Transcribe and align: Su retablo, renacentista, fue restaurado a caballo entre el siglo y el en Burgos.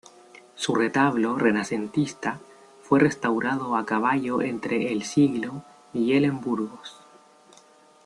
Su 0.55 0.73
retablo, 0.73 1.37
renacentista, 1.37 2.39
fue 2.81 2.99
restaurado 2.99 3.75
a 3.75 3.85
caballo 3.85 4.41
entre 4.41 4.91
el 4.91 5.03
siglo 5.03 5.63
y 5.93 6.13
el 6.13 6.25
en 6.25 6.41
Burgos. 6.41 7.03